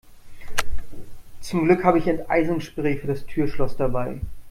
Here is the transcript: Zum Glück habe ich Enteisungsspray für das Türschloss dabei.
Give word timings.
Zum 1.41 1.65
Glück 1.65 1.83
habe 1.83 1.99
ich 1.99 2.07
Enteisungsspray 2.07 2.97
für 2.97 3.05
das 3.05 3.23
Türschloss 3.27 3.77
dabei. 3.77 4.19